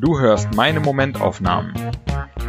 Du 0.00 0.18
hörst 0.18 0.54
meine 0.54 0.80
Momentaufnahmen. 0.80 1.74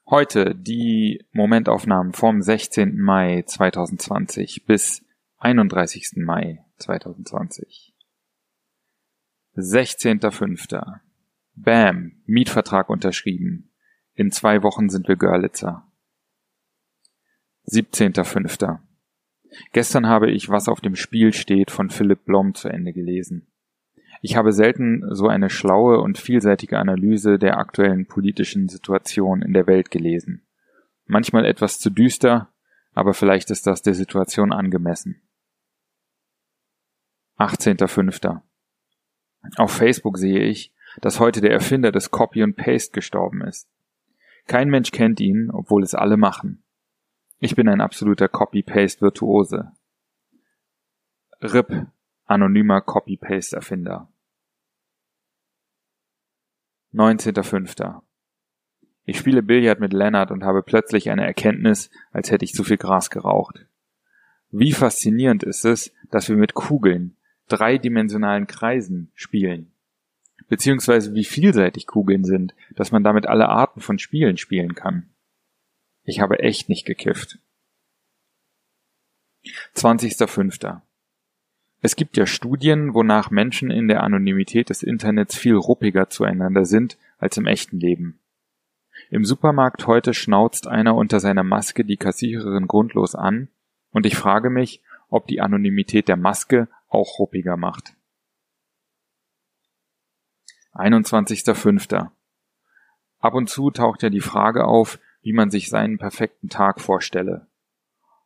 Heute 0.08 0.54
die 0.56 1.24
Momentaufnahmen 1.32 2.12
vom 2.12 2.42
16. 2.42 2.98
Mai 2.98 3.44
2020 3.46 4.64
bis 4.66 5.04
31. 5.42 6.16
Mai 6.16 6.62
2020. 6.76 7.94
16.05. 9.56 11.00
Bam, 11.54 12.12
Mietvertrag 12.26 12.90
unterschrieben. 12.90 13.72
In 14.12 14.32
zwei 14.32 14.62
Wochen 14.62 14.90
sind 14.90 15.08
wir 15.08 15.16
Görlitzer. 15.16 15.90
17.05. 17.68 18.80
Gestern 19.72 20.08
habe 20.08 20.30
ich 20.30 20.50
Was 20.50 20.68
auf 20.68 20.82
dem 20.82 20.94
Spiel 20.94 21.32
steht 21.32 21.70
von 21.70 21.88
Philipp 21.88 22.26
Blom 22.26 22.54
zu 22.54 22.68
Ende 22.68 22.92
gelesen. 22.92 23.50
Ich 24.20 24.36
habe 24.36 24.52
selten 24.52 25.02
so 25.14 25.28
eine 25.28 25.48
schlaue 25.48 26.00
und 26.00 26.18
vielseitige 26.18 26.78
Analyse 26.78 27.38
der 27.38 27.56
aktuellen 27.56 28.04
politischen 28.04 28.68
Situation 28.68 29.40
in 29.40 29.54
der 29.54 29.66
Welt 29.66 29.90
gelesen. 29.90 30.46
Manchmal 31.06 31.46
etwas 31.46 31.78
zu 31.78 31.88
düster, 31.88 32.52
aber 32.92 33.14
vielleicht 33.14 33.50
ist 33.50 33.66
das 33.66 33.80
der 33.80 33.94
Situation 33.94 34.52
angemessen. 34.52 35.22
18.05. 37.40 38.42
Auf 39.56 39.72
Facebook 39.72 40.18
sehe 40.18 40.40
ich, 40.40 40.74
dass 41.00 41.20
heute 41.20 41.40
der 41.40 41.52
Erfinder 41.52 41.90
des 41.90 42.10
Copy 42.10 42.42
and 42.42 42.54
Paste 42.54 42.92
gestorben 42.92 43.40
ist. 43.40 43.66
Kein 44.46 44.68
Mensch 44.68 44.90
kennt 44.90 45.20
ihn, 45.20 45.50
obwohl 45.50 45.82
es 45.82 45.94
alle 45.94 46.18
machen. 46.18 46.62
Ich 47.38 47.56
bin 47.56 47.66
ein 47.68 47.80
absoluter 47.80 48.28
Copy-Paste-Virtuose. 48.28 49.72
RIP, 51.40 51.86
anonymer 52.26 52.82
Copy-Paste-Erfinder. 52.82 54.12
19.05. 56.92 58.02
Ich 59.04 59.18
spiele 59.18 59.42
Billard 59.42 59.80
mit 59.80 59.94
Lennart 59.94 60.30
und 60.30 60.44
habe 60.44 60.62
plötzlich 60.62 61.08
eine 61.08 61.24
Erkenntnis, 61.24 61.90
als 62.12 62.30
hätte 62.30 62.44
ich 62.44 62.52
zu 62.52 62.64
viel 62.64 62.76
Gras 62.76 63.08
geraucht. 63.08 63.66
Wie 64.50 64.72
faszinierend 64.72 65.42
ist 65.42 65.64
es, 65.64 65.94
dass 66.10 66.28
wir 66.28 66.36
mit 66.36 66.52
Kugeln, 66.52 67.16
dreidimensionalen 67.50 68.46
Kreisen 68.46 69.10
spielen. 69.14 69.72
Beziehungsweise 70.48 71.14
wie 71.14 71.24
vielseitig 71.24 71.86
Kugeln 71.86 72.24
sind, 72.24 72.54
dass 72.74 72.92
man 72.92 73.04
damit 73.04 73.26
alle 73.26 73.48
Arten 73.48 73.80
von 73.80 73.98
Spielen 73.98 74.36
spielen 74.36 74.74
kann. 74.74 75.10
Ich 76.04 76.20
habe 76.20 76.40
echt 76.40 76.68
nicht 76.68 76.86
gekifft. 76.86 77.38
20.05. 79.74 80.80
Es 81.82 81.96
gibt 81.96 82.16
ja 82.16 82.26
Studien, 82.26 82.94
wonach 82.94 83.30
Menschen 83.30 83.70
in 83.70 83.88
der 83.88 84.02
Anonymität 84.02 84.68
des 84.68 84.82
Internets 84.82 85.36
viel 85.36 85.54
ruppiger 85.54 86.10
zueinander 86.10 86.66
sind 86.66 86.98
als 87.18 87.36
im 87.36 87.46
echten 87.46 87.78
Leben. 87.78 88.18
Im 89.08 89.24
Supermarkt 89.24 89.86
heute 89.86 90.12
schnauzt 90.12 90.66
einer 90.66 90.94
unter 90.94 91.20
seiner 91.20 91.42
Maske 91.42 91.84
die 91.84 91.96
Kassiererin 91.96 92.66
grundlos 92.66 93.14
an, 93.14 93.48
und 93.92 94.06
ich 94.06 94.16
frage 94.16 94.50
mich, 94.50 94.82
ob 95.08 95.26
die 95.26 95.40
Anonymität 95.40 96.06
der 96.08 96.16
Maske 96.16 96.68
auch 96.90 97.18
ruppiger 97.18 97.56
macht. 97.56 97.96
21.05. 100.74 102.10
Ab 103.18 103.34
und 103.34 103.48
zu 103.48 103.70
taucht 103.70 104.02
ja 104.02 104.10
die 104.10 104.20
Frage 104.20 104.66
auf, 104.66 104.98
wie 105.22 105.32
man 105.32 105.50
sich 105.50 105.68
seinen 105.68 105.98
perfekten 105.98 106.48
Tag 106.48 106.80
vorstelle. 106.80 107.46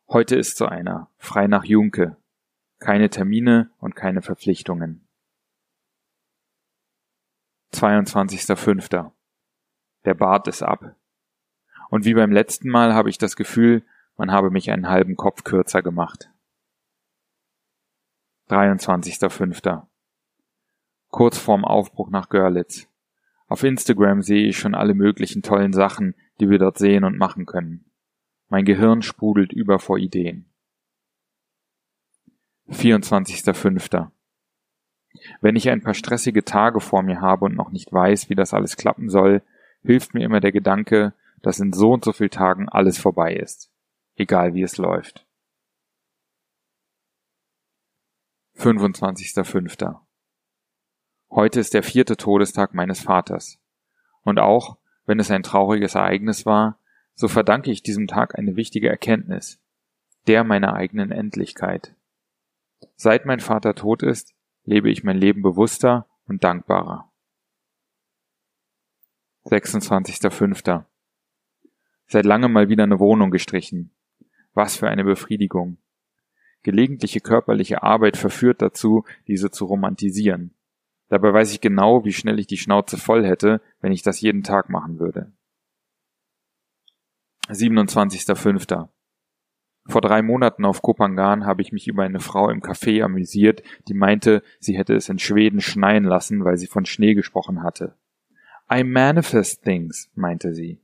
Heute 0.07 0.35
ist 0.35 0.57
so 0.57 0.65
einer, 0.65 1.09
frei 1.17 1.47
nach 1.47 1.63
Junke. 1.63 2.17
Keine 2.79 3.09
Termine 3.09 3.71
und 3.79 3.95
keine 3.95 4.21
Verpflichtungen. 4.21 5.07
22.05. 7.73 9.11
Der 10.05 10.13
Bart 10.13 10.47
ist 10.47 10.61
ab. 10.61 10.95
Und 11.89 12.05
wie 12.05 12.13
beim 12.13 12.31
letzten 12.31 12.69
Mal 12.69 12.93
habe 12.93 13.09
ich 13.09 13.17
das 13.17 13.35
Gefühl, 13.35 13.83
man 14.17 14.31
habe 14.31 14.51
mich 14.51 14.71
einen 14.71 14.87
halben 14.87 15.15
Kopf 15.15 15.43
kürzer 15.43 15.81
gemacht. 15.81 16.29
23.05. 18.49 19.87
Kurz 21.09 21.37
vorm 21.37 21.65
Aufbruch 21.65 22.09
nach 22.09 22.29
Görlitz. 22.29 22.87
Auf 23.47 23.63
Instagram 23.63 24.21
sehe 24.21 24.47
ich 24.47 24.57
schon 24.57 24.75
alle 24.75 24.93
möglichen 24.93 25.41
tollen 25.41 25.73
Sachen, 25.73 26.15
die 26.39 26.49
wir 26.49 26.59
dort 26.59 26.77
sehen 26.77 27.03
und 27.03 27.17
machen 27.17 27.45
können. 27.45 27.85
Mein 28.49 28.65
Gehirn 28.65 29.01
sprudelt 29.01 29.53
über 29.53 29.79
vor 29.79 29.97
Ideen. 29.97 30.45
24.05. 32.69 34.09
Wenn 35.41 35.55
ich 35.55 35.69
ein 35.69 35.81
paar 35.81 35.93
stressige 35.93 36.43
Tage 36.43 36.79
vor 36.79 37.01
mir 37.03 37.21
habe 37.21 37.45
und 37.45 37.55
noch 37.55 37.71
nicht 37.71 37.91
weiß, 37.91 38.29
wie 38.29 38.35
das 38.35 38.53
alles 38.53 38.75
klappen 38.75 39.09
soll, 39.09 39.41
hilft 39.83 40.13
mir 40.13 40.23
immer 40.23 40.39
der 40.39 40.51
Gedanke, 40.51 41.13
dass 41.41 41.59
in 41.59 41.73
so 41.73 41.91
und 41.91 42.03
so 42.03 42.11
viel 42.11 42.29
Tagen 42.29 42.69
alles 42.69 42.97
vorbei 42.97 43.35
ist. 43.35 43.71
Egal 44.15 44.53
wie 44.53 44.63
es 44.63 44.77
läuft. 44.77 45.24
25.05. 48.65 49.99
Heute 51.29 51.59
ist 51.59 51.75
der 51.75 51.83
vierte 51.83 52.17
Todestag 52.17 52.73
meines 52.73 52.99
Vaters. 52.99 53.59
Und 54.23 54.39
auch, 54.39 54.79
wenn 55.05 55.19
es 55.19 55.29
ein 55.29 55.43
trauriges 55.43 55.93
Ereignis 55.93 56.47
war, 56.47 56.79
so 57.13 57.27
verdanke 57.27 57.69
ich 57.69 57.83
diesem 57.83 58.07
Tag 58.07 58.35
eine 58.35 58.55
wichtige 58.55 58.89
Erkenntnis, 58.89 59.61
der 60.25 60.43
meiner 60.43 60.73
eigenen 60.73 61.11
Endlichkeit. 61.11 61.93
Seit 62.95 63.27
mein 63.27 63.39
Vater 63.39 63.75
tot 63.75 64.01
ist, 64.01 64.33
lebe 64.63 64.89
ich 64.89 65.03
mein 65.03 65.17
Leben 65.17 65.43
bewusster 65.43 66.07
und 66.25 66.43
dankbarer. 66.43 67.11
26.05. 69.45 70.85
Seit 72.07 72.25
langem 72.25 72.51
mal 72.51 72.67
wieder 72.67 72.85
eine 72.85 72.99
Wohnung 72.99 73.29
gestrichen. 73.29 73.91
Was 74.55 74.75
für 74.75 74.87
eine 74.87 75.03
Befriedigung. 75.03 75.77
Gelegentliche 76.65 77.19
körperliche 77.19 77.83
Arbeit 77.83 78.17
verführt 78.17 78.59
dazu, 78.59 79.05
diese 79.27 79.51
zu 79.51 79.65
romantisieren. 79.65 80.55
Dabei 81.09 81.31
weiß 81.31 81.51
ich 81.53 81.61
genau, 81.61 82.05
wie 82.05 82.11
schnell 82.11 82.39
ich 82.39 82.47
die 82.47 82.57
Schnauze 82.57 82.97
voll 82.97 83.23
hätte, 83.23 83.61
wenn 83.81 83.91
ich 83.91 84.01
das 84.01 84.19
jeden 84.19 84.41
Tag 84.41 84.67
machen 84.67 84.97
würde. 84.97 85.31
27.05. 87.49 88.89
Vor 89.85 90.01
drei 90.01 90.23
Monaten 90.23 90.65
auf 90.65 90.81
Kopangan 90.81 91.45
habe 91.45 91.61
ich 91.61 91.71
mich 91.71 91.87
über 91.87 92.01
eine 92.01 92.19
Frau 92.19 92.49
im 92.49 92.63
Café 92.63 93.03
amüsiert, 93.03 93.61
die 93.87 93.93
meinte, 93.93 94.41
sie 94.59 94.75
hätte 94.75 94.95
es 94.95 95.07
in 95.07 95.19
Schweden 95.19 95.61
schneien 95.61 96.03
lassen, 96.03 96.45
weil 96.45 96.57
sie 96.57 96.65
von 96.65 96.87
Schnee 96.87 97.13
gesprochen 97.13 97.61
hatte. 97.61 97.93
I 98.73 98.83
manifest 98.83 99.63
things, 99.63 100.09
meinte 100.15 100.55
sie. 100.55 100.81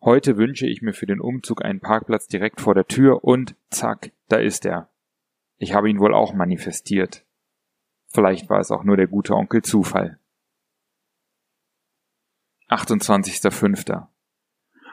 Heute 0.00 0.38
wünsche 0.38 0.66
ich 0.66 0.80
mir 0.80 0.94
für 0.94 1.04
den 1.04 1.20
Umzug 1.20 1.62
einen 1.62 1.80
Parkplatz 1.80 2.26
direkt 2.26 2.62
vor 2.62 2.74
der 2.74 2.86
Tür 2.86 3.22
und 3.22 3.54
zack, 3.68 4.12
da 4.28 4.36
ist 4.36 4.64
er. 4.64 4.90
Ich 5.56 5.74
habe 5.74 5.90
ihn 5.90 5.98
wohl 5.98 6.14
auch 6.14 6.32
manifestiert. 6.34 7.24
Vielleicht 8.06 8.48
war 8.48 8.60
es 8.60 8.70
auch 8.70 8.84
nur 8.84 8.96
der 8.96 9.06
gute 9.06 9.34
Onkel 9.34 9.62
Zufall. 9.62 10.18
28.05. 12.68 14.06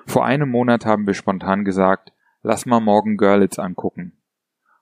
Vor 0.05 0.25
einem 0.25 0.49
Monat 0.49 0.85
haben 0.85 1.05
wir 1.07 1.13
spontan 1.13 1.65
gesagt, 1.65 2.13
lass 2.41 2.65
mal 2.65 2.79
morgen 2.79 3.17
Görlitz 3.17 3.59
angucken. 3.59 4.13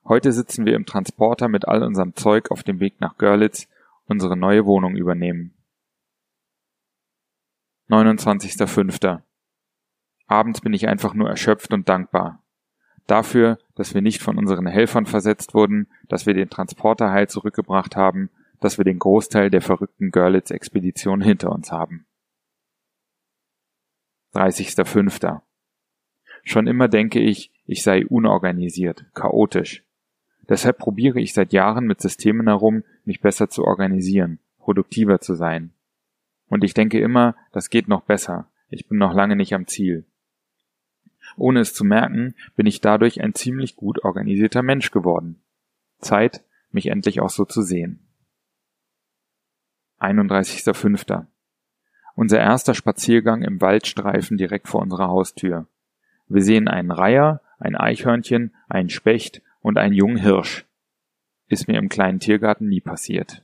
Heute 0.05 0.31
sitzen 0.31 0.65
wir 0.65 0.75
im 0.75 0.85
Transporter 0.85 1.47
mit 1.47 1.67
all 1.67 1.81
unserem 1.81 2.15
Zeug 2.15 2.51
auf 2.51 2.63
dem 2.63 2.79
Weg 2.79 2.99
nach 2.99 3.17
Görlitz, 3.17 3.67
unsere 4.05 4.35
neue 4.35 4.65
Wohnung 4.65 4.95
übernehmen. 4.95 5.53
29.05. 7.89 9.21
Abends 10.27 10.61
bin 10.61 10.73
ich 10.73 10.87
einfach 10.87 11.13
nur 11.13 11.29
erschöpft 11.29 11.73
und 11.73 11.87
dankbar. 11.87 12.42
Dafür, 13.07 13.57
dass 13.75 13.93
wir 13.93 14.01
nicht 14.01 14.21
von 14.21 14.37
unseren 14.37 14.65
Helfern 14.65 15.05
versetzt 15.05 15.53
wurden, 15.53 15.87
dass 16.07 16.25
wir 16.25 16.33
den 16.33 16.49
Transporter 16.49 17.11
heil 17.11 17.27
zurückgebracht 17.27 17.95
haben, 17.95 18.29
dass 18.61 18.77
wir 18.77 18.85
den 18.85 18.99
Großteil 18.99 19.49
der 19.49 19.61
verrückten 19.61 20.11
Görlitz-Expedition 20.11 21.21
hinter 21.21 21.51
uns 21.51 21.71
haben. 21.71 22.05
30.05. 24.33 25.41
Schon 26.43 26.67
immer 26.67 26.87
denke 26.87 27.19
ich, 27.19 27.51
ich 27.65 27.83
sei 27.83 28.05
unorganisiert, 28.05 29.05
chaotisch. 29.13 29.83
Deshalb 30.49 30.77
probiere 30.77 31.21
ich 31.21 31.33
seit 31.33 31.53
Jahren 31.53 31.85
mit 31.85 32.01
Systemen 32.01 32.47
herum, 32.47 32.83
mich 33.05 33.21
besser 33.21 33.49
zu 33.49 33.63
organisieren, 33.63 34.39
produktiver 34.57 35.19
zu 35.19 35.35
sein. 35.35 35.71
Und 36.47 36.63
ich 36.63 36.73
denke 36.73 36.99
immer, 36.99 37.35
das 37.51 37.69
geht 37.69 37.87
noch 37.87 38.01
besser, 38.01 38.49
ich 38.69 38.87
bin 38.87 38.97
noch 38.97 39.13
lange 39.13 39.35
nicht 39.35 39.53
am 39.53 39.67
Ziel. 39.67 40.05
Ohne 41.35 41.61
es 41.61 41.73
zu 41.73 41.83
merken, 41.83 42.35
bin 42.55 42.65
ich 42.65 42.81
dadurch 42.81 43.21
ein 43.21 43.33
ziemlich 43.33 43.75
gut 43.75 44.03
organisierter 44.03 44.61
Mensch 44.61 44.91
geworden. 44.91 45.41
Zeit, 45.99 46.43
mich 46.71 46.87
endlich 46.87 47.21
auch 47.21 47.29
so 47.29 47.45
zu 47.45 47.61
sehen. 47.61 47.99
31.05. 49.99 51.25
Unser 52.15 52.39
erster 52.39 52.73
Spaziergang 52.73 53.41
im 53.41 53.61
Waldstreifen 53.61 54.37
direkt 54.37 54.67
vor 54.67 54.81
unserer 54.81 55.07
Haustür. 55.07 55.67
Wir 56.27 56.43
sehen 56.43 56.67
einen 56.67 56.91
Reiher, 56.91 57.41
ein 57.59 57.75
Eichhörnchen, 57.75 58.53
einen 58.67 58.89
Specht 58.89 59.41
und 59.61 59.77
einen 59.77 59.93
jungen 59.93 60.17
Hirsch. 60.17 60.65
Ist 61.47 61.67
mir 61.67 61.77
im 61.79 61.89
kleinen 61.89 62.19
Tiergarten 62.19 62.67
nie 62.67 62.81
passiert. 62.81 63.43